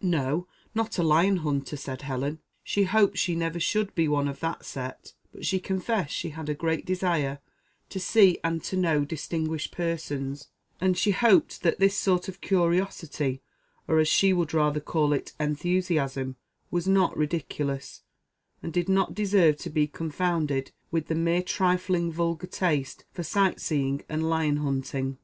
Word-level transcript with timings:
"No, 0.00 0.46
not 0.76 0.96
a 0.96 1.02
lion 1.02 1.38
hunter," 1.38 1.76
said 1.76 2.02
Helen; 2.02 2.38
she 2.62 2.84
hoped 2.84 3.18
she 3.18 3.34
never 3.34 3.58
should 3.58 3.92
be 3.96 4.06
one 4.06 4.28
of 4.28 4.38
that 4.38 4.64
set, 4.64 5.12
but 5.32 5.44
she 5.44 5.58
confessed 5.58 6.14
she 6.14 6.28
had 6.28 6.48
a 6.48 6.54
great 6.54 6.86
desire 6.86 7.40
to 7.88 7.98
see 7.98 8.38
and 8.44 8.62
to 8.62 8.76
know 8.76 9.04
distinguished 9.04 9.72
persons, 9.72 10.50
and 10.80 10.96
she 10.96 11.10
hoped 11.10 11.62
that 11.62 11.80
this 11.80 11.96
sort 11.96 12.28
of 12.28 12.40
curiosity, 12.40 13.42
or 13.88 13.98
as 13.98 14.06
she 14.06 14.32
would 14.32 14.54
rather 14.54 14.78
call 14.78 15.12
it 15.12 15.32
enthusiasm, 15.40 16.36
was 16.70 16.86
not 16.86 17.16
ridiculous, 17.16 18.02
and 18.62 18.72
did 18.72 18.88
not 18.88 19.14
deserve 19.16 19.56
to 19.56 19.68
be 19.68 19.88
confounded 19.88 20.70
with 20.92 21.08
the 21.08 21.16
mere 21.16 21.42
trifling 21.42 22.12
vulgar 22.12 22.46
taste 22.46 23.04
for 23.10 23.24
sight 23.24 23.58
seeing 23.60 24.04
and 24.08 24.30
lion 24.30 24.58
hunting. 24.58 25.18